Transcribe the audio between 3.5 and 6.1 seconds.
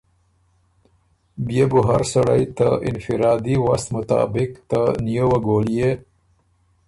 وست مطابق ته نیووه ګولئے